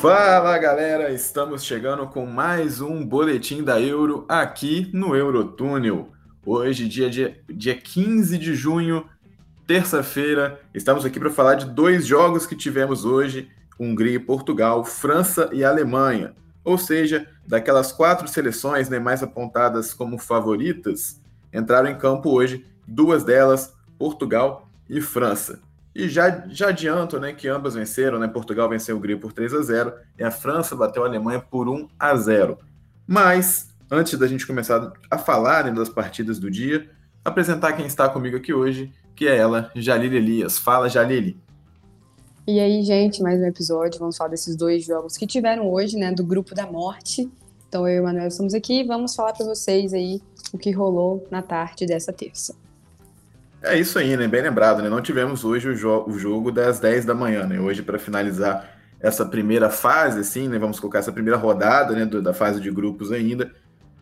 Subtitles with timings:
[0.00, 6.10] Fala galera, estamos chegando com mais um boletim da Euro aqui no Eurotúnel.
[6.44, 9.06] Hoje, dia, dia, dia 15 de junho,
[9.66, 13.48] terça-feira, estamos aqui para falar de dois jogos que tivemos hoje:
[13.80, 16.34] Hungria e Portugal, França e Alemanha.
[16.62, 21.20] Ou seja, daquelas quatro seleções né, mais apontadas como favoritas,
[21.52, 25.65] entraram em campo hoje duas delas, Portugal e França.
[25.98, 28.28] E já, já adianto né, que ambas venceram, né?
[28.28, 31.70] Portugal venceu a Hungria por 3 a 0 e a França bateu a Alemanha por
[31.70, 32.58] 1 a 0.
[33.06, 36.90] Mas, antes da gente começar a falar né, das partidas do dia,
[37.24, 40.58] apresentar quem está comigo aqui hoje que é ela, Jalili Elias.
[40.58, 41.40] Fala, Jalili.
[42.46, 43.98] E aí, gente, mais um episódio.
[43.98, 47.26] Vamos falar desses dois jogos que tiveram hoje, né, do Grupo da Morte.
[47.66, 50.20] Então, eu e o Manuel estamos aqui e vamos falar para vocês aí
[50.52, 52.54] o que rolou na tarde dessa terça.
[53.62, 54.28] É isso aí, né?
[54.28, 54.88] Bem lembrado, né?
[54.88, 57.58] Não tivemos hoje o, jo o jogo das 10 da manhã, né?
[57.58, 60.58] Hoje, para finalizar essa primeira fase, assim, né?
[60.58, 62.04] Vamos colocar essa primeira rodada, né?
[62.04, 63.50] Do, da fase de grupos ainda.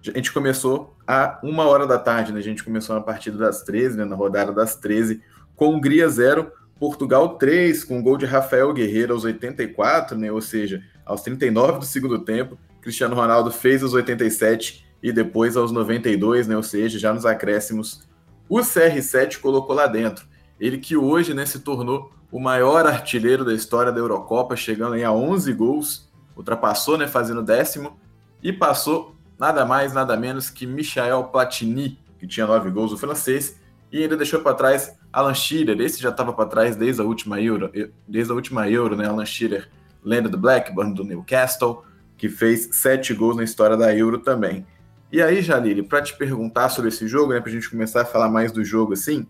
[0.07, 2.41] A gente começou a uma hora da tarde, né?
[2.41, 4.05] A gente começou na partida das 13, né?
[4.05, 5.23] Na rodada das 13,
[5.57, 10.31] com Hungria 0, Portugal 3, com gol de Rafael Guerreiro aos 84, né?
[10.31, 12.59] Ou seja, aos 39 do segundo tempo.
[12.83, 16.57] Cristiano Ronaldo fez os 87 e depois aos 92, né?
[16.57, 18.07] Ou seja, já nos acréscimos,
[18.49, 20.27] o CR7 colocou lá dentro.
[20.59, 25.13] Ele que hoje, né, se tornou o maior artilheiro da história da Eurocopa, chegando a
[25.13, 27.97] 11 gols, ultrapassou, né, fazendo décimo
[28.43, 33.61] e passou nada mais, nada menos que Michael Platini, que tinha nove gols, o francês,
[33.91, 37.41] e ainda deixou para trás Alan Shearer, esse já estava para trás desde a última
[37.41, 37.71] Euro,
[38.09, 39.07] desde a última Euro, né?
[39.07, 39.69] Alan Shearer,
[40.03, 41.85] lenda do Blackburn, do Newcastle,
[42.17, 44.67] que fez sete gols na história da Euro também.
[45.15, 48.05] E aí, Jalili, para te perguntar sobre esse jogo, né, para a gente começar a
[48.05, 49.25] falar mais do jogo assim,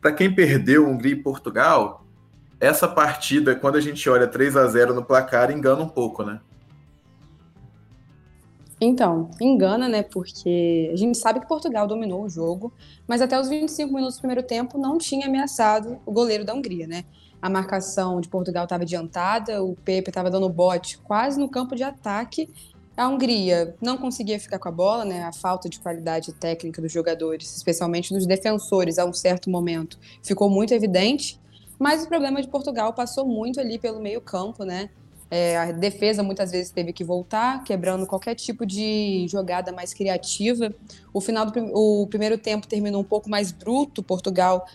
[0.00, 2.06] para quem perdeu Hungria e Portugal,
[2.58, 6.40] essa partida, quando a gente olha 3 a 0 no placar, engana um pouco, né?
[8.80, 10.02] Então, engana, né?
[10.02, 12.72] Porque a gente sabe que Portugal dominou o jogo,
[13.06, 16.86] mas até os 25 minutos do primeiro tempo não tinha ameaçado o goleiro da Hungria,
[16.86, 17.04] né?
[17.42, 21.82] A marcação de Portugal estava adiantada, o Pepe estava dando bote quase no campo de
[21.82, 22.48] ataque.
[22.96, 25.24] A Hungria não conseguia ficar com a bola, né?
[25.24, 30.48] A falta de qualidade técnica dos jogadores, especialmente dos defensores, a um certo momento, ficou
[30.48, 31.38] muito evidente.
[31.78, 34.88] Mas o problema de Portugal passou muito ali pelo meio-campo, né?
[35.30, 40.72] É, a defesa muitas vezes teve que voltar, quebrando qualquer tipo de jogada mais criativa.
[41.12, 44.02] O final do o primeiro tempo terminou um pouco mais bruto.
[44.02, 44.66] Portugal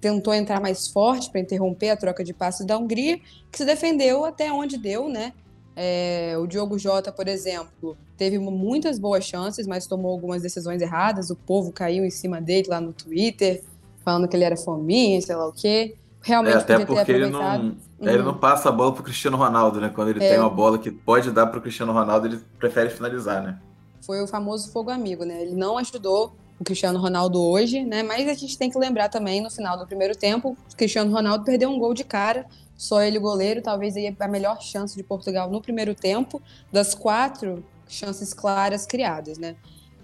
[0.00, 4.24] tentou entrar mais forte para interromper a troca de passes da Hungria, que se defendeu
[4.24, 5.34] até onde deu, né?
[5.82, 11.30] É, o Diogo Jota, por exemplo, teve muitas boas chances, mas tomou algumas decisões erradas.
[11.30, 13.62] O povo caiu em cima dele lá no Twitter,
[14.04, 15.96] falando que ele era fominha, sei lá o quê.
[16.20, 17.76] Realmente é, até porque ele não, uhum.
[18.02, 19.90] ele não passa a bola pro Cristiano Ronaldo, né?
[19.94, 20.28] Quando ele é.
[20.28, 23.58] tem uma bola que pode dar pro Cristiano Ronaldo, ele prefere finalizar, né?
[24.02, 25.40] Foi o famoso fogo amigo, né?
[25.40, 28.02] Ele não ajudou o Cristiano Ronaldo hoje, né?
[28.02, 31.42] Mas a gente tem que lembrar também, no final do primeiro tempo, o Cristiano Ronaldo
[31.42, 32.44] perdeu um gol de cara,
[32.80, 36.40] só ele o goleiro, talvez aí a melhor chance de Portugal no primeiro tempo,
[36.72, 39.54] das quatro chances claras criadas, né?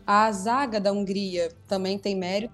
[0.06, 2.52] A zaga da Hungria também tem mérito,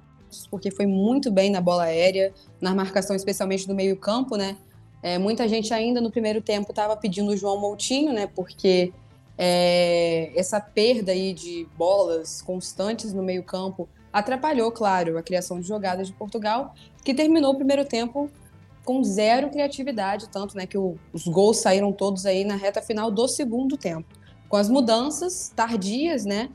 [0.48, 4.56] porque foi muito bem na bola aérea, na marcação, especialmente do meio-campo, né?
[5.02, 8.28] É, muita gente ainda no primeiro tempo estava pedindo o João Moutinho, né?
[8.28, 8.92] Porque
[9.36, 16.06] é, essa perda aí de bolas constantes no meio-campo atrapalhou, claro, a criação de jogadas
[16.06, 18.30] de Portugal, que terminou o primeiro tempo
[18.84, 23.10] com zero criatividade, tanto né, que o, os gols saíram todos aí na reta final
[23.10, 24.08] do segundo tempo.
[24.48, 26.50] Com as mudanças tardias, né?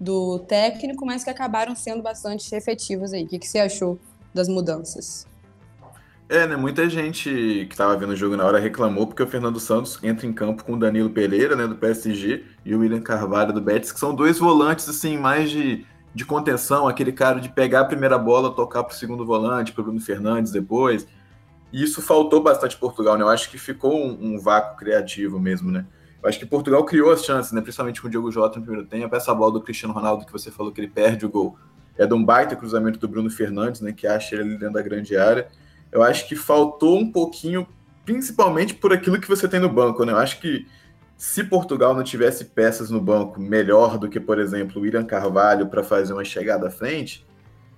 [0.00, 3.24] do técnico, mas que acabaram sendo bastante efetivas aí.
[3.24, 3.98] O que, que você achou
[4.32, 5.26] das mudanças?
[6.28, 6.56] É, né?
[6.56, 10.26] Muita gente que estava vendo o jogo na hora reclamou porque o Fernando Santos entra
[10.26, 13.90] em campo com o Danilo Pereira, né, do PSG, e o William Carvalho do Betis,
[13.90, 18.18] que são dois volantes assim mais de, de contenção, aquele cara de pegar a primeira
[18.18, 21.06] bola, tocar para o segundo volante, para o Bruno Fernandes depois.
[21.72, 23.24] E isso faltou bastante Portugal, né?
[23.24, 25.86] Eu acho que ficou um, um vácuo criativo mesmo, né?
[26.22, 27.60] Eu acho que Portugal criou as chances, né?
[27.60, 29.14] Principalmente com o Diogo Jota no primeiro tempo.
[29.14, 31.56] Essa bola do Cristiano Ronaldo que você falou que ele perde o gol
[31.96, 33.92] é de um baita cruzamento do Bruno Fernandes, né?
[33.92, 35.48] Que acha ele dentro da grande área.
[35.92, 37.66] Eu acho que faltou um pouquinho,
[38.04, 40.12] principalmente por aquilo que você tem no banco, né?
[40.12, 40.66] Eu acho que
[41.16, 45.66] se Portugal não tivesse peças no banco melhor do que, por exemplo, o William Carvalho
[45.66, 47.26] para fazer uma chegada à frente,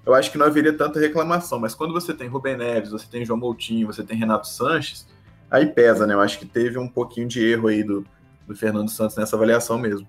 [0.05, 1.59] eu acho que não haveria tanta reclamação.
[1.59, 5.07] Mas quando você tem Rubem Neves, você tem João Moutinho, você tem Renato Sanches,
[5.51, 6.15] aí pesa, né?
[6.15, 8.05] Eu acho que teve um pouquinho de erro aí do,
[8.47, 10.07] do Fernando Santos nessa avaliação mesmo.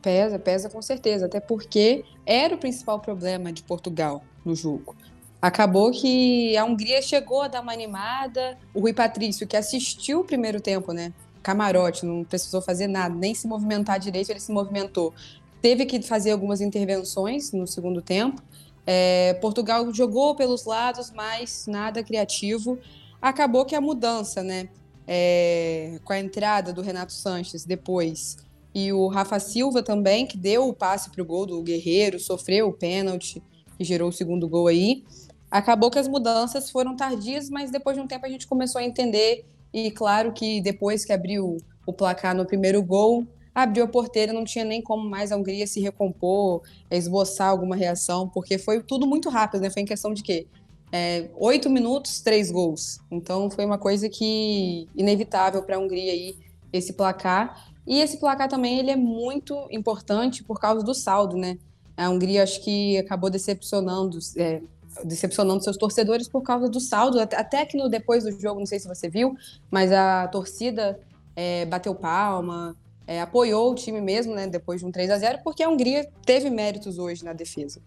[0.00, 4.96] Pesa, pesa com certeza, até porque era o principal problema de Portugal no jogo.
[5.42, 8.58] Acabou que a Hungria chegou a dar uma animada.
[8.74, 11.12] O Rui Patrício, que assistiu o primeiro tempo, né?
[11.42, 15.14] Camarote, não precisou fazer nada, nem se movimentar direito, ele se movimentou.
[15.60, 18.42] Teve que fazer algumas intervenções no segundo tempo.
[18.86, 22.78] É, Portugal jogou pelos lados, mas nada criativo.
[23.20, 24.68] Acabou que a mudança, né?
[25.06, 28.36] É, com a entrada do Renato Sanches depois
[28.74, 32.68] e o Rafa Silva também, que deu o passe para o gol do Guerreiro, sofreu
[32.68, 33.42] o pênalti
[33.76, 35.04] que gerou o segundo gol aí.
[35.50, 38.84] Acabou que as mudanças foram tardias, mas depois de um tempo a gente começou a
[38.84, 39.44] entender.
[39.72, 44.44] E claro que depois que abriu o placar no primeiro gol, abriu a porteira, não
[44.44, 49.28] tinha nem como mais a Hungria se recompor, esboçar alguma reação, porque foi tudo muito
[49.28, 49.70] rápido, né?
[49.70, 50.46] Foi em questão de quê?
[50.92, 53.00] É, oito minutos, três gols.
[53.10, 56.36] Então foi uma coisa que inevitável para a Hungria aí
[56.72, 57.70] esse placar.
[57.86, 61.58] E esse placar também ele é muito importante por causa do saldo, né?
[61.96, 64.62] A Hungria acho que acabou decepcionando, é,
[65.04, 67.20] decepcionando seus torcedores por causa do saldo.
[67.20, 69.36] Até que no, depois do jogo, não sei se você viu,
[69.70, 70.98] mas a torcida
[71.36, 72.76] é, bateu palma,
[73.10, 74.46] é, apoiou o time mesmo, né?
[74.46, 77.82] Depois de um 3 a 0 porque a Hungria teve méritos hoje na defesa.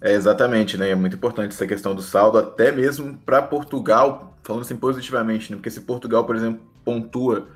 [0.00, 0.90] É, exatamente, né?
[0.90, 5.56] É muito importante essa questão do saldo, até mesmo para Portugal, falando assim positivamente, né?
[5.56, 7.48] Porque se Portugal, por exemplo, pontua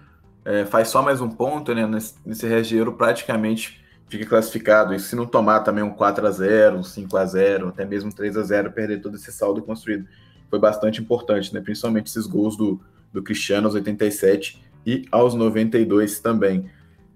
[0.44, 1.86] é, faz só mais um ponto, né?
[1.86, 4.92] Nesse, nesse regeiro praticamente fica classificado.
[4.92, 8.10] E se não tomar também um 4 a 0 um 5 a 0 até mesmo
[8.10, 10.08] um 3 a 0 perder todo esse saldo construído.
[10.50, 11.60] Foi bastante importante, né?
[11.60, 12.80] Principalmente esses gols do,
[13.12, 16.70] do Cristiano aos 87 e aos 92 também.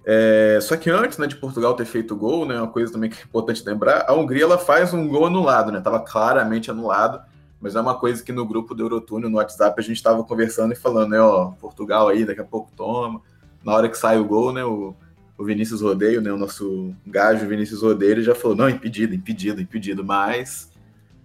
[0.04, 3.20] É, só que antes né, de Portugal ter feito gol, né, uma coisa também que
[3.20, 5.80] é importante lembrar, a Hungria ela faz um gol anulado, né?
[5.80, 7.20] Tava claramente anulado
[7.60, 10.72] mas é uma coisa que no grupo do Eurotúnel, no WhatsApp, a gente estava conversando
[10.72, 13.20] e falando, né, ó, Portugal aí, daqui a pouco toma.
[13.64, 14.94] Na hora que sai o gol, né, o,
[15.38, 20.04] o Vinícius Rodeio, né, o nosso gajo Vinícius Rodeio, já falou, não, impedido, impedido, impedido,
[20.04, 20.70] mas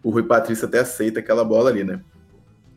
[0.01, 2.01] o Rui Patrício até aceita aquela bola ali, né.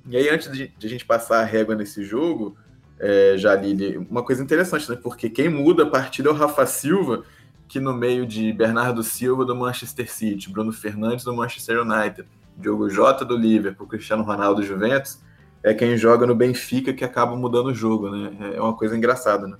[0.06, 2.56] E aí, antes de, de a gente passar a régua nesse jogo,
[2.98, 7.24] é, Jalili, uma coisa interessante, né, porque quem muda a partida é o Rafa Silva,
[7.68, 12.88] que no meio de Bernardo Silva do Manchester City, Bruno Fernandes do Manchester United, Diogo
[12.88, 15.18] Jota do Liverpool, Cristiano Ronaldo do Juventus,
[15.62, 18.52] é quem joga no Benfica que acaba mudando o jogo, né?
[18.54, 19.56] É uma coisa engraçada, né?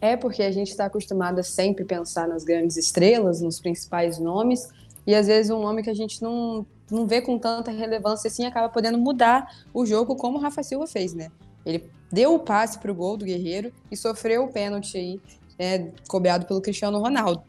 [0.00, 4.68] É porque a gente está acostumado a sempre pensar nas grandes estrelas, nos principais nomes,
[5.06, 8.44] e às vezes um nome que a gente não, não vê com tanta relevância assim
[8.44, 11.30] acaba podendo mudar o jogo, como o Rafa Silva fez, né?
[11.64, 15.20] Ele deu o passe para o gol do Guerreiro e sofreu o pênalti aí,
[15.58, 17.42] é, cobrado pelo Cristiano Ronaldo.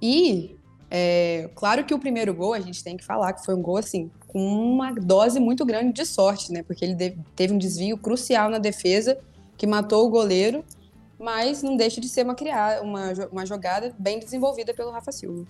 [0.00, 0.56] E
[0.90, 3.76] é, claro que o primeiro gol a gente tem que falar que foi um gol
[3.76, 6.62] assim com uma dose muito grande de sorte, né?
[6.62, 9.18] Porque ele teve um desvio crucial na defesa
[9.56, 10.64] que matou o goleiro,
[11.18, 15.46] mas não deixa de ser uma criar uma, uma jogada bem desenvolvida pelo Rafa Silva.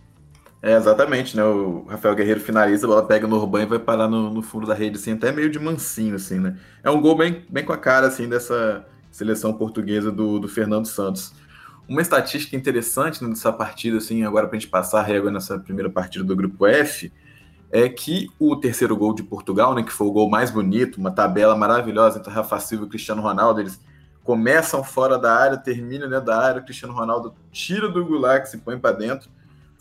[0.62, 1.42] É, exatamente, né?
[1.42, 4.64] O Rafael Guerreiro finaliza, a bola pega no Urban e vai parar no, no, fundo
[4.64, 6.56] da rede, assim, até meio de mansinho, assim, né?
[6.84, 10.86] É um gol bem, bem com a cara, assim, dessa seleção portuguesa do, do Fernando
[10.86, 11.34] Santos.
[11.88, 15.90] Uma estatística interessante nessa partida, assim, agora para a gente passar a régua nessa primeira
[15.90, 17.12] partida do grupo F,
[17.72, 21.10] é que o terceiro gol de Portugal, né, que foi o gol mais bonito, uma
[21.10, 23.81] tabela maravilhosa entre Rafa Silva e Cristiano Ronaldo, eles
[24.22, 28.78] começam fora da área, terminam dentro da área, Cristiano Ronaldo tira do Goulart, se põe
[28.78, 29.28] para dentro.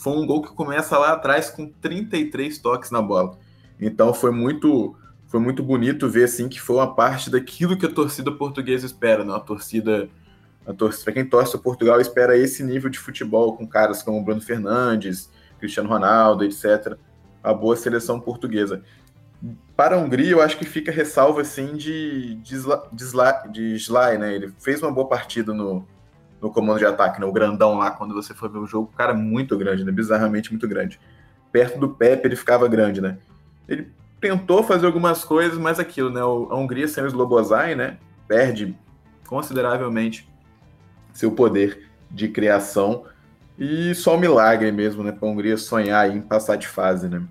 [0.02, 3.38] Foi um gol que começa lá atrás com 33 toques na bola.
[3.80, 4.96] Então foi muito
[5.28, 9.24] foi muito bonito ver assim que foi uma parte daquilo que a torcida portuguesa espera,
[9.24, 9.32] né?
[9.32, 10.10] Uma torcida
[10.66, 15.30] para quem torce Portugal, espera esse nível de futebol com caras como Bruno Fernandes,
[15.60, 16.98] Cristiano Ronaldo, etc.
[17.44, 18.82] A boa seleção portuguesa.
[19.76, 24.34] Para a Hungria, eu acho que fica ressalva assim de, de Sly, né?
[24.34, 25.86] Ele fez uma boa partida no,
[26.42, 27.26] no comando de ataque, né?
[27.26, 29.92] O grandão lá, quando você for ver o jogo, o cara é muito grande, né?
[29.92, 31.00] Bizarramente muito grande.
[31.52, 33.18] Perto do Pepe ele ficava grande, né?
[33.68, 33.88] Ele
[34.20, 36.22] tentou fazer algumas coisas, mas aquilo, né?
[36.22, 37.98] A Hungria sem o Slobozai, né?
[38.28, 38.76] Perde
[39.28, 40.28] consideravelmente
[41.14, 43.06] seu poder de criação
[43.58, 47.22] e só um milagre mesmo, né, para a Hungria sonhar em passar de fase, né.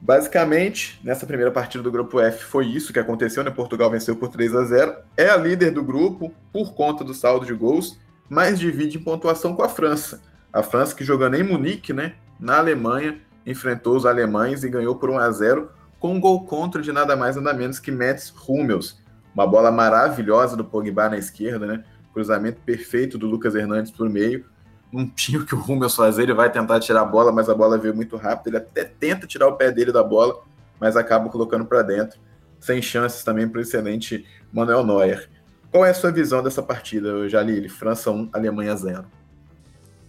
[0.00, 3.50] Basicamente, nessa primeira partida do grupo F foi isso que aconteceu, né?
[3.50, 7.44] Portugal venceu por 3 a 0, é a líder do grupo por conta do saldo
[7.44, 10.22] de gols, mas divide em pontuação com a França.
[10.50, 15.10] A França que jogando em Munique, né, na Alemanha, enfrentou os alemães e ganhou por
[15.10, 18.98] 1 a 0 com um gol contra de nada mais nada menos que Mats Hummels,
[19.34, 21.84] Uma bola maravilhosa do Pogba na esquerda, né?
[22.12, 24.44] Cruzamento perfeito do Lucas Hernandes por meio.
[24.92, 27.54] Não tinha o que o Hummels fazer, ele vai tentar tirar a bola, mas a
[27.54, 28.48] bola veio muito rápido.
[28.48, 30.42] Ele até tenta tirar o pé dele da bola,
[30.80, 32.18] mas acaba colocando para dentro.
[32.58, 35.28] Sem chances também para o excelente Manuel Neuer.
[35.70, 37.68] Qual é a sua visão dessa partida, Jalili?
[37.68, 39.04] França 1, Alemanha 0.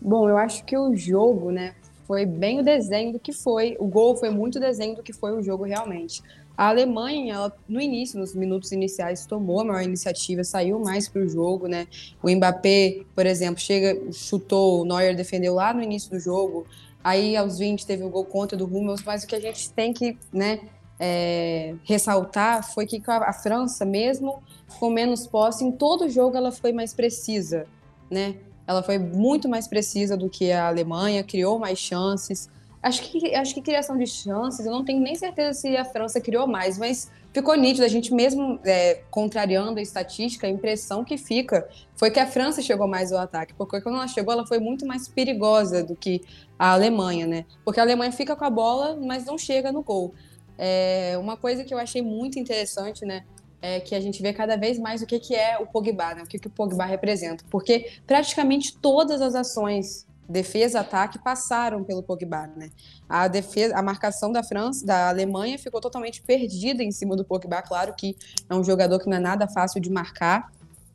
[0.02, 1.76] Bom, eu acho que o jogo, né,
[2.08, 3.78] foi bem o desenho do que foi.
[3.80, 6.24] O gol foi muito desenho do que foi o jogo realmente.
[6.62, 11.24] A Alemanha, ela, no início, nos minutos iniciais, tomou a maior iniciativa, saiu mais para
[11.24, 11.88] o jogo, né?
[12.22, 16.68] O Mbappé, por exemplo, chega, chutou, o Neuer defendeu lá no início do jogo.
[17.04, 19.92] Aí, aos 20, teve o gol contra do Hummels, mas o que a gente tem
[19.92, 20.60] que, né,
[21.00, 24.44] é, ressaltar foi que a França, mesmo
[24.80, 27.66] com menos posse, em todo jogo ela foi mais precisa,
[28.08, 28.36] né?
[28.68, 32.48] Ela foi muito mais precisa do que a Alemanha, criou mais chances.
[32.84, 36.20] Acho que, acho que criação de chances, eu não tenho nem certeza se a França
[36.20, 41.16] criou mais, mas ficou nítido, a gente mesmo é, contrariando a estatística, a impressão que
[41.16, 44.60] fica foi que a França chegou mais ao ataque, porque quando ela chegou, ela foi
[44.60, 46.22] muito mais perigosa do que
[46.58, 47.46] a Alemanha, né?
[47.64, 50.16] Porque a Alemanha fica com a bola, mas não chega no gol.
[50.58, 53.26] É, uma coisa que eu achei muito interessante, né?
[53.62, 56.24] É que a gente vê cada vez mais o que, que é o Pogba, né?
[56.24, 57.44] O que, que o Pogba representa.
[57.50, 62.70] Porque praticamente todas as ações defesa, ataque passaram pelo Pogba, né?
[63.08, 67.62] A defesa, a marcação da França, da Alemanha ficou totalmente perdida em cima do Pogba,
[67.62, 68.16] claro que
[68.50, 70.52] é um jogador que não é nada fácil de marcar,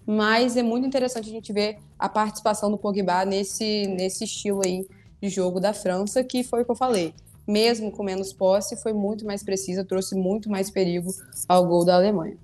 [0.07, 4.87] mas é muito interessante a gente ver a participação do Pogba nesse nesse estilo aí
[5.21, 7.14] de jogo da França, que foi o que eu falei.
[7.47, 11.12] Mesmo com menos posse, foi muito mais precisa, trouxe muito mais perigo
[11.49, 12.37] ao gol da Alemanha.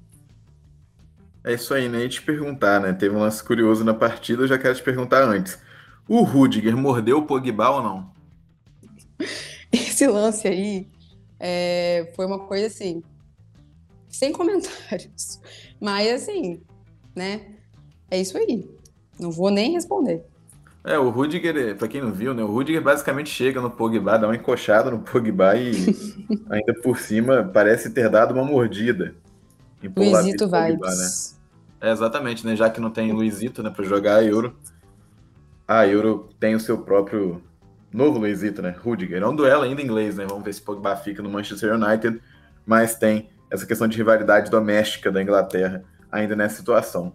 [1.45, 2.05] É isso aí, né?
[2.05, 2.93] E te perguntar, né?
[2.93, 5.59] Teve um lance curioso na partida, eu já quero te perguntar antes.
[6.09, 8.13] O Rudiger mordeu o Pogba ou não?
[9.73, 10.89] Esse lance aí
[11.39, 13.03] é, foi uma coisa assim,
[14.09, 15.41] sem comentários.
[15.81, 16.63] Mas assim,
[17.17, 17.41] né?
[18.11, 18.69] É isso aí.
[19.19, 20.25] Não vou nem responder.
[20.85, 22.43] É, o Rudiger, pra quem não viu, né?
[22.43, 25.73] O Rudiger basicamente chega no Pogba, dá uma encoxada no Pogba e
[26.51, 29.15] ainda por cima parece ter dado uma mordida.
[29.97, 31.37] Luizito vibes.
[31.81, 31.89] Né?
[31.89, 32.55] É, exatamente, né?
[32.57, 34.57] Já que não tem Luizito, né, pra jogar a Euro,
[35.67, 37.43] a Euro tem o seu próprio
[37.93, 38.75] novo Luizito, né?
[38.83, 39.23] Rudiger.
[39.23, 40.27] É um duelo ainda em inglês, né?
[40.27, 42.21] Vamos ver se Pogba fica no Manchester United,
[42.67, 47.13] mas tem essa questão de rivalidade doméstica da Inglaterra ainda nessa situação.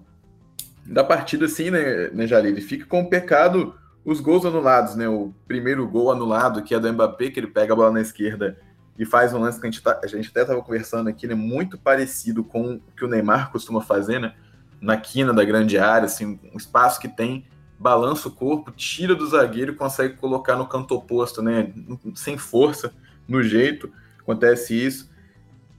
[0.86, 2.62] Da partida, assim, né, né Jalili?
[2.62, 3.76] Fica com o pecado
[4.08, 5.10] os gols anulados, né?
[5.10, 8.58] O primeiro gol anulado, que é do Mbappé, que ele pega a bola na esquerda
[8.98, 11.36] e faz um lance que a gente, tá, a gente até estava conversando aqui, né?
[11.36, 14.34] Muito parecido com o que o Neymar costuma fazer, né?
[14.80, 17.46] Na quina da grande área, assim, um espaço que tem
[17.80, 21.72] balança o corpo, tira do zagueiro e consegue colocar no canto oposto, né?
[22.16, 22.94] Sem força,
[23.28, 25.10] no jeito, acontece isso.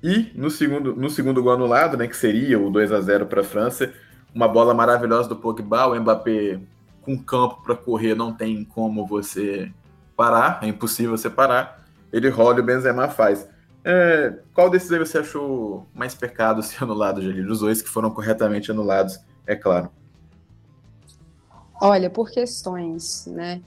[0.03, 3.41] E no segundo, no segundo gol anulado, né, que seria o 2 a 0 para
[3.41, 3.93] a França,
[4.33, 6.61] uma bola maravilhosa do Pogba, o Mbappé
[7.03, 9.73] com campo para correr não tem como você
[10.17, 11.85] parar, é impossível você parar.
[12.13, 13.49] Ele rola e o Benzema faz.
[13.85, 17.51] É, qual desses aí você achou mais pecado ser anulado, Jalil?
[17.51, 19.91] Os dois que foram corretamente anulados, é claro.
[21.81, 23.63] Olha, por questões né,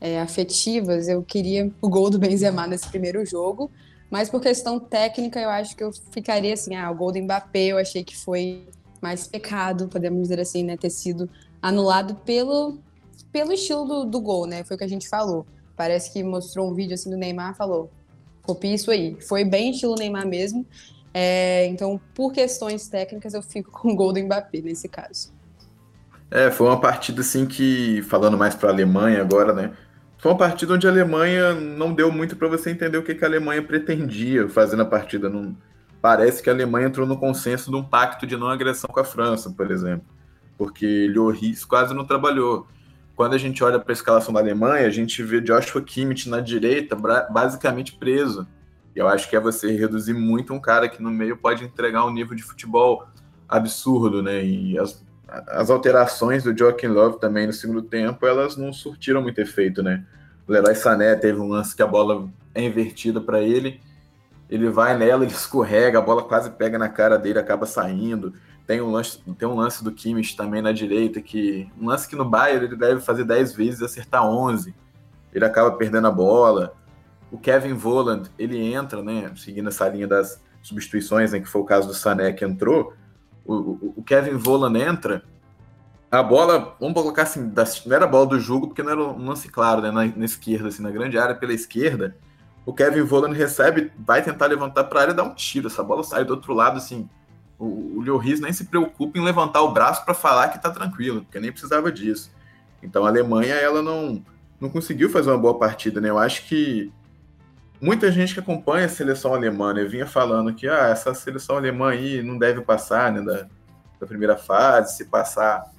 [0.00, 3.70] é, afetivas, eu queria o gol do Benzema nesse primeiro jogo,
[4.08, 7.66] mas por questão técnica, eu acho que eu ficaria assim, ah, o gol do Mbappé
[7.66, 8.66] eu achei que foi
[9.02, 11.28] mais pecado, podemos dizer assim, né, ter sido
[11.60, 12.78] anulado pelo,
[13.32, 15.44] pelo estilo do, do gol, né, foi o que a gente falou.
[15.76, 17.90] Parece que mostrou um vídeo assim do Neymar, falou,
[18.42, 19.20] copia isso aí.
[19.20, 20.64] Foi bem estilo Neymar mesmo,
[21.12, 25.37] é, então por questões técnicas eu fico com o gol do Mbappé nesse caso.
[26.30, 29.72] É, foi uma partida assim que, falando mais para a Alemanha agora, né?
[30.18, 33.24] Foi uma partida onde a Alemanha não deu muito para você entender o que, que
[33.24, 35.28] a Alemanha pretendia fazer na partida.
[35.28, 35.56] Não,
[36.02, 39.04] parece que a Alemanha entrou no consenso de um pacto de não agressão com a
[39.04, 40.06] França, por exemplo,
[40.58, 42.66] porque Lloris quase não trabalhou.
[43.16, 46.40] Quando a gente olha para a escalação da Alemanha, a gente vê Joshua Kimmich na
[46.40, 46.96] direita,
[47.30, 48.46] basicamente preso.
[48.94, 52.04] E eu acho que é você reduzir muito um cara que no meio pode entregar
[52.04, 53.06] um nível de futebol
[53.48, 54.44] absurdo, né?
[54.44, 59.38] E as, as alterações do Joaquim Love também no segundo tempo, elas não surtiram muito
[59.38, 60.04] efeito, né?
[60.46, 63.80] O Leroy Sané teve um lance que a bola é invertida para ele,
[64.48, 68.32] ele vai nela, ele escorrega, a bola quase pega na cara dele, acaba saindo.
[68.66, 72.16] Tem um lance, tem um lance do Kimmich também na direita, que um lance que
[72.16, 74.74] no Bayern ele deve fazer 10 vezes e acertar 11.
[75.32, 76.74] Ele acaba perdendo a bola.
[77.30, 81.64] O Kevin Voland, ele entra, né, seguindo essa linha das substituições, né, que foi o
[81.64, 82.94] caso do Sané que entrou,
[83.54, 85.24] o, o Kevin Volan entra,
[86.10, 87.52] a bola, vamos colocar assim,
[87.86, 90.24] não era a bola do jogo, porque não era um lance claro, né, na, na
[90.24, 92.16] esquerda, assim, na grande área pela esquerda,
[92.64, 95.82] o Kevin Volan recebe, vai tentar levantar para a área e dá um tiro, essa
[95.82, 97.08] bola sai do outro lado, assim,
[97.58, 101.22] O, o Lloris nem se preocupa em levantar o braço para falar que está tranquilo,
[101.22, 102.30] porque nem precisava disso.
[102.80, 104.22] Então a Alemanha ela não,
[104.60, 106.08] não conseguiu fazer uma boa partida, né?
[106.08, 106.92] Eu acho que
[107.80, 111.90] muita gente que acompanha a seleção alemã né, vinha falando que ah, essa seleção alemã
[111.90, 113.46] aí não deve passar né, da,
[114.00, 115.72] da primeira fase, se passar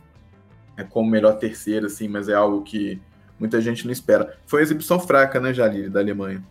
[0.78, 3.02] é como melhor terceira, assim, mas é algo que
[3.38, 4.38] muita gente não espera.
[4.46, 6.42] Foi uma exibição fraca, né, Jalili, da Alemanha.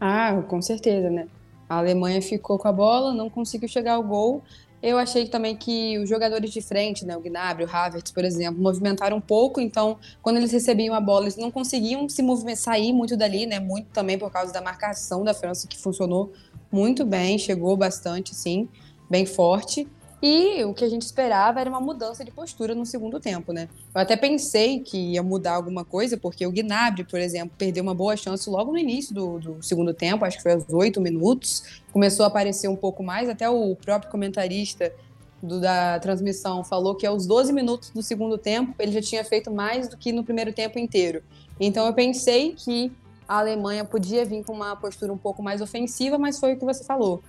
[0.00, 1.28] Ah, com certeza, né?
[1.68, 4.42] A Alemanha ficou com a bola, não conseguiu chegar ao gol.
[4.82, 8.62] Eu achei também que os jogadores de frente, né, o Gnabry, o Havertz, por exemplo,
[8.62, 12.22] movimentaram um pouco, então quando eles recebiam a bola, eles não conseguiam se
[12.54, 16.32] sair muito dali, né, muito também por causa da marcação da França, que funcionou
[16.70, 18.68] muito bem, chegou bastante, sim,
[19.10, 19.88] bem forte.
[20.20, 23.68] E o que a gente esperava era uma mudança de postura no segundo tempo, né?
[23.94, 27.94] Eu até pensei que ia mudar alguma coisa, porque o Gnabry, por exemplo, perdeu uma
[27.94, 31.82] boa chance logo no início do, do segundo tempo, acho que foi aos oito minutos.
[31.92, 34.92] Começou a aparecer um pouco mais, até o próprio comentarista
[35.40, 39.52] do, da transmissão falou que aos 12 minutos do segundo tempo ele já tinha feito
[39.52, 41.22] mais do que no primeiro tempo inteiro.
[41.60, 42.92] Então eu pensei que
[43.26, 46.64] a Alemanha podia vir com uma postura um pouco mais ofensiva, mas foi o que
[46.64, 47.22] você falou.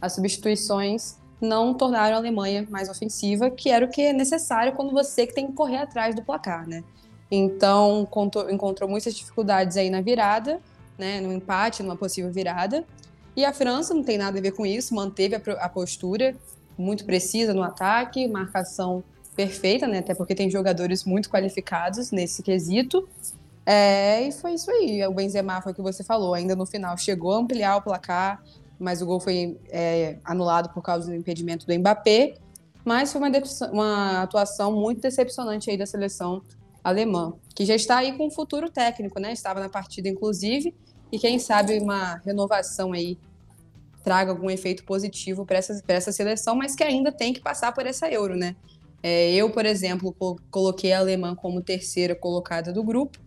[0.00, 4.92] As substituições não tornaram a Alemanha mais ofensiva, que era o que é necessário quando
[4.92, 6.84] você que tem que correr atrás do placar, né?
[7.30, 8.08] Então,
[8.50, 10.60] encontrou muitas dificuldades aí na virada,
[10.98, 12.84] né, no empate, numa possível virada.
[13.36, 16.34] E a França não tem nada a ver com isso, manteve a, postura
[16.76, 19.04] muito precisa no ataque, marcação
[19.36, 23.08] perfeita, né, até porque tem jogadores muito qualificados nesse quesito.
[23.64, 25.06] É, e foi isso aí.
[25.06, 26.34] O Benzema foi o que você falou.
[26.34, 28.42] Ainda no final chegou a ampliar o placar,
[28.80, 32.34] mas o gol foi é, anulado por causa do impedimento do Mbappé.
[32.82, 33.30] Mas foi uma,
[33.70, 36.42] uma, atuação muito decepcionante aí da seleção
[36.82, 39.32] alemã, que já está aí com um futuro técnico, né?
[39.32, 40.74] Estava na partida, inclusive,
[41.12, 43.18] e quem sabe uma renovação aí
[44.02, 47.86] traga algum efeito positivo para essa, essa seleção, mas que ainda tem que passar por
[47.86, 48.56] essa Euro, né?
[49.02, 50.14] É, eu, por exemplo,
[50.50, 53.18] coloquei a alemã como terceira colocada do grupo,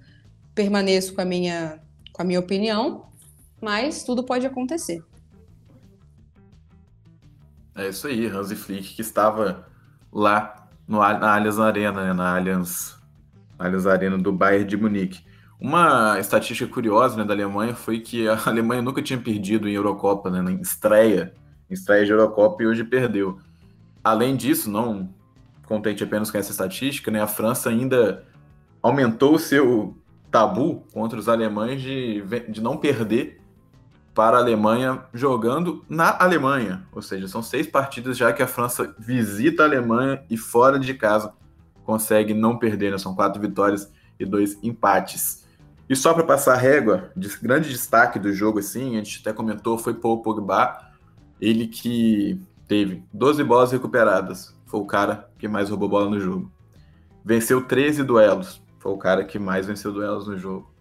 [0.56, 1.80] permaneço com a minha,
[2.12, 3.06] com a minha opinião,
[3.62, 5.04] mas tudo pode acontecer.
[7.76, 9.66] É isso aí, Hansi Flick, que estava
[10.12, 12.96] lá no, na Allianz Arena, né, na Allianz,
[13.58, 15.24] Allianz Arena do Bayern de Munique.
[15.60, 20.30] Uma estatística curiosa né, da Alemanha foi que a Alemanha nunca tinha perdido em Eurocopa,
[20.30, 21.34] né, na estreia,
[21.70, 23.40] em estreia de Eurocopa e hoje perdeu.
[24.04, 25.10] Além disso, não
[25.66, 28.24] contente apenas com essa estatística, né, a França ainda
[28.82, 29.98] aumentou o seu
[30.30, 33.43] tabu contra os alemães de, de não perder
[34.14, 36.86] para a Alemanha jogando na Alemanha.
[36.92, 40.94] Ou seja, são seis partidas já que a França visita a Alemanha e fora de
[40.94, 41.34] casa
[41.84, 42.98] consegue não perder, né?
[42.98, 45.44] São quatro vitórias e dois empates.
[45.90, 49.34] E só para passar a régua, de grande destaque do jogo, assim, a gente até
[49.34, 50.78] comentou, foi Paul Pogba,
[51.42, 56.50] ele que teve 12 bolas recuperadas, foi o cara que mais roubou bola no jogo.
[57.26, 60.73] Venceu 13 duelos, foi o cara que mais venceu duelos no jogo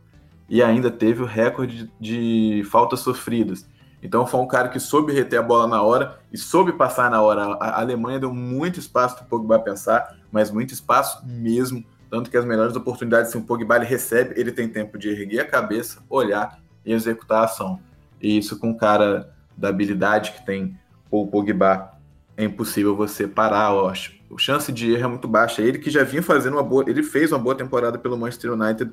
[0.52, 3.66] e ainda teve o recorde de, faltas sofridas.
[4.02, 7.22] Então foi um cara que soube reter a bola na hora e soube passar na
[7.22, 7.54] hora.
[7.54, 11.82] A Alemanha deu muito espaço para o Pogba pensar, mas muito espaço mesmo.
[12.10, 15.40] Tanto que as melhores oportunidades, se o Pogba ele recebe, ele tem tempo de erguer
[15.40, 17.80] a cabeça, olhar e executar a ação.
[18.20, 20.78] E isso com um cara da habilidade que tem
[21.10, 21.92] o Pogba,
[22.36, 24.20] é impossível você parar, eu acho.
[24.30, 25.62] A chance de erro é muito baixa.
[25.62, 28.92] Ele que já vinha fazendo uma boa, ele fez uma boa temporada pelo Manchester United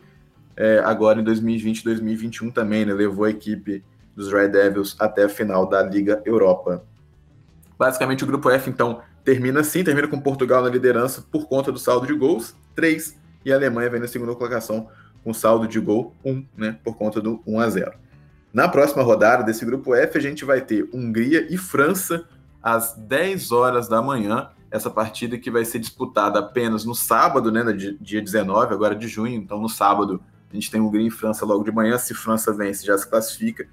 [0.60, 2.93] é, agora em 2020 2021 também, né?
[2.93, 3.82] Levou a equipe
[4.13, 6.84] dos Red Devils até a final da Liga Europa.
[7.78, 11.80] Basicamente, o grupo F, então, termina assim, termina com Portugal na liderança por conta do
[11.80, 14.89] saldo de gols, 3, e a Alemanha vem na segunda colocação
[15.24, 17.93] com saldo de gol 1, né, por conta do 1 a 0.
[18.52, 22.26] Na próxima rodada desse grupo F, a gente vai ter Hungria e França
[22.62, 24.50] às 10 horas da manhã.
[24.69, 27.63] Essa partida que vai ser disputada apenas no sábado, né,
[28.02, 29.36] dia 19, agora de junho.
[29.36, 31.98] Então, no sábado, a gente tem Hungria e França logo de manhã.
[31.98, 33.68] Se França vence, já se classifica.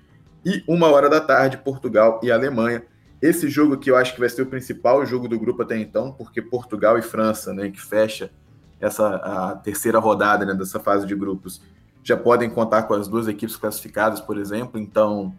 [0.45, 2.85] E uma hora da tarde, Portugal e Alemanha.
[3.21, 6.13] Esse jogo aqui eu acho que vai ser o principal jogo do grupo até então,
[6.13, 8.31] porque Portugal e França, né, que fecha
[8.79, 11.63] essa a terceira rodada né, dessa fase de grupos,
[12.03, 14.79] já podem contar com as duas equipes classificadas, por exemplo.
[14.79, 15.35] Então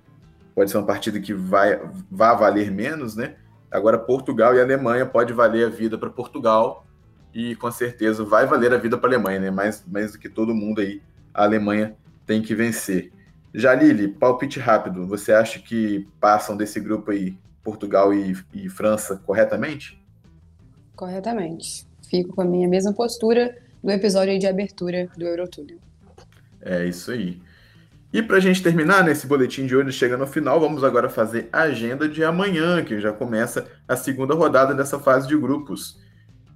[0.56, 1.80] pode ser uma partida que vai,
[2.12, 3.36] vai valer menos, né?
[3.70, 6.86] Agora Portugal e Alemanha pode valer a vida para Portugal
[7.34, 9.52] e com certeza vai valer a vida para a Alemanha, né?
[9.52, 11.02] Mais, mais do que todo mundo aí
[11.38, 11.96] a Alemanha
[12.26, 13.12] tem que vencer.
[13.54, 15.06] Jalili, palpite rápido.
[15.06, 20.04] Você acha que passam desse grupo aí Portugal e, e França corretamente?
[20.96, 21.88] Corretamente.
[22.10, 25.78] Fico com a minha mesma postura do episódio de abertura do Eurotúnel.
[26.60, 27.40] É isso aí.
[28.12, 31.50] E para a gente terminar nesse boletim de hoje, chegando ao final, vamos agora fazer
[31.54, 36.00] a agenda de amanhã, que já começa a segunda rodada dessa fase de grupos.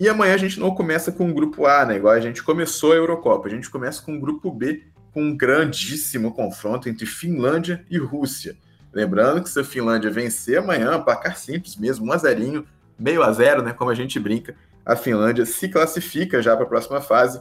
[0.01, 1.97] E amanhã a gente não começa com o grupo A, né?
[1.97, 3.47] Igual a gente começou a Eurocopa.
[3.47, 4.81] A gente começa com o grupo B,
[5.13, 8.57] com um grandíssimo confronto entre Finlândia e Rússia.
[8.91, 13.31] Lembrando que se a Finlândia vencer amanhã, placar simples mesmo, 1 a 0 meio a
[13.31, 13.73] zero, né?
[13.73, 17.39] Como a gente brinca, a Finlândia se classifica já para a próxima fase.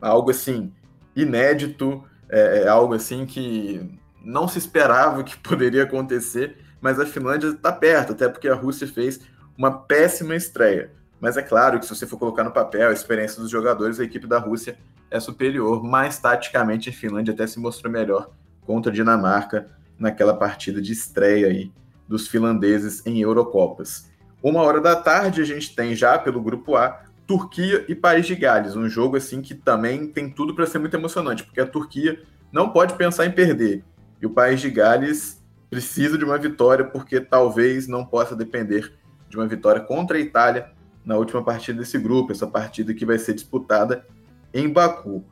[0.00, 0.72] Algo assim
[1.16, 7.48] inédito, é, é algo assim que não se esperava que poderia acontecer, mas a Finlândia
[7.48, 9.18] está perto, até porque a Rússia fez
[9.56, 10.96] uma péssima estreia.
[11.20, 14.04] Mas é claro que se você for colocar no papel a experiência dos jogadores, a
[14.04, 14.78] equipe da Rússia
[15.10, 18.30] é superior, mas taticamente a Finlândia até se mostrou melhor
[18.66, 21.72] contra a Dinamarca naquela partida de estreia aí
[22.06, 24.10] dos finlandeses em Eurocopas.
[24.42, 28.34] Uma hora da tarde a gente tem já pelo grupo A Turquia e País de
[28.34, 32.22] Gales, um jogo assim que também tem tudo para ser muito emocionante, porque a Turquia
[32.52, 33.84] não pode pensar em perder
[34.20, 38.92] e o País de Gales precisa de uma vitória porque talvez não possa depender
[39.28, 40.70] de uma vitória contra a Itália
[41.08, 44.04] na última partida desse grupo, essa partida que vai ser disputada
[44.52, 45.24] em Baku,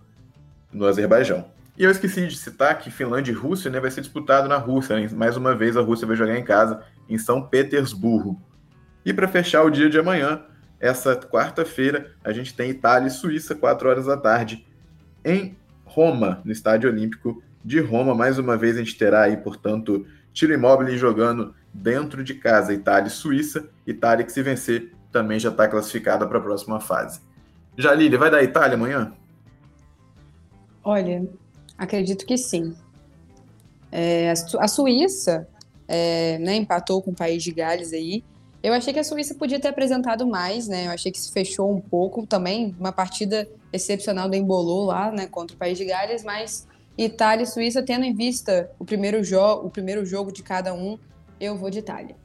[0.72, 1.50] no Azerbaijão.
[1.76, 4.98] E eu esqueci de citar que Finlândia e Rússia né, vai ser disputado na Rússia.
[4.98, 5.06] Né?
[5.12, 8.40] Mais uma vez, a Rússia vai jogar em casa, em São Petersburgo.
[9.04, 10.40] E para fechar o dia de amanhã,
[10.80, 14.66] essa quarta-feira, a gente tem Itália e Suíça, 4 horas da tarde,
[15.22, 18.14] em Roma, no Estádio Olímpico de Roma.
[18.14, 23.08] Mais uma vez, a gente terá aí, portanto, Tiro Imóvel jogando dentro de casa, Itália
[23.08, 23.68] e Suíça.
[23.86, 27.20] Itália que, se vencer, também já está classificada para a próxima fase.
[27.76, 29.12] Jalília, vai dar Itália amanhã?
[30.82, 31.26] Olha,
[31.76, 32.74] acredito que sim.
[33.90, 35.48] É, a Suíça
[35.88, 38.24] é, né, empatou com o país de Gales aí.
[38.62, 40.86] Eu achei que a Suíça podia ter apresentado mais, né?
[40.86, 42.74] Eu achei que se fechou um pouco também.
[42.78, 46.66] Uma partida excepcional do Embolou lá, né, contra o país de Gales, mas
[46.98, 49.20] Itália e Suíça, tendo em vista o primeiro,
[49.62, 50.98] o primeiro jogo de cada um,
[51.38, 52.16] eu vou de Itália.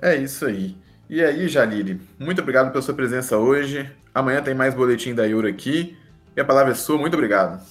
[0.00, 0.76] É isso aí.
[1.10, 3.90] E aí, Jalili, muito obrigado pela sua presença hoje.
[4.14, 5.96] Amanhã tem mais boletim da Euro aqui.
[6.36, 7.64] E a palavra é sua, muito obrigado.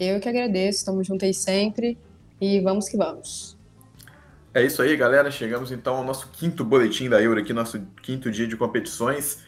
[0.00, 1.96] Eu que agradeço, estamos juntos aí sempre
[2.40, 3.56] e vamos que vamos.
[4.52, 5.30] É isso aí, galera.
[5.30, 9.44] Chegamos então ao nosso quinto boletim da Euro aqui, nosso quinto dia de competições.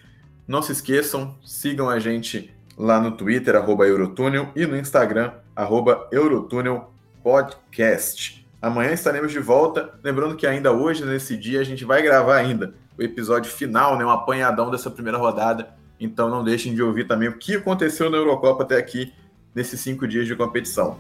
[0.47, 6.09] Não se esqueçam, sigam a gente lá no Twitter, arroba Eurotúnel, e no Instagram, arroba
[6.13, 8.47] Eurotúnel Podcast.
[8.63, 9.93] Amanhã estaremos de volta.
[10.05, 14.05] Lembrando que ainda hoje, nesse dia, a gente vai gravar ainda o episódio final, né,
[14.05, 15.69] um apanhadão dessa primeira rodada.
[16.01, 19.13] Então não deixem de ouvir também o que aconteceu na Eurocopa até aqui,
[19.55, 20.99] nesses cinco dias de competição.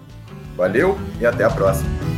[0.56, 2.17] Valeu e até a próxima.